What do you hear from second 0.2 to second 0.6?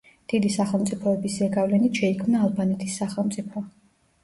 დიდი